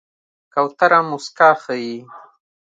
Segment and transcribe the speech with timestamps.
[0.53, 1.97] کوتره موسکا ښيي.